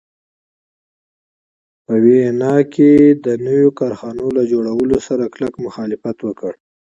[1.85, 2.91] په ویانا کې
[3.25, 6.53] د نویو کارخانو له جوړولو سره کلک مخالفت وکړ.